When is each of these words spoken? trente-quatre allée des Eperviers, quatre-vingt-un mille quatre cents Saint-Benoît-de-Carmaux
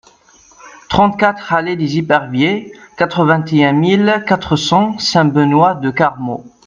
trente-quatre 0.89 1.53
allée 1.53 1.75
des 1.75 1.99
Eperviers, 1.99 2.71
quatre-vingt-un 2.97 3.71
mille 3.71 4.23
quatre 4.27 4.55
cents 4.55 4.97
Saint-Benoît-de-Carmaux 4.97 6.43